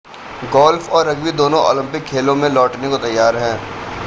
golf 0.53 0.89
और 0.91 1.05
rugby 1.07 1.31
दोनों 1.33 1.59
Olympic 1.65 2.03
खेलों 2.05 2.35
में 2.35 2.49
लौटने 2.49 2.89
को 2.89 2.97
तैयार 2.99 3.37
हैं 3.37 3.57